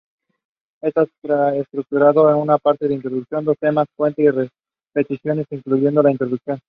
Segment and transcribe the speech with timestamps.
[0.81, 1.05] Está
[1.53, 2.57] estructurado en una
[2.89, 6.59] introducción, dos temas, puente y repeticiones, incluyendo la introducción.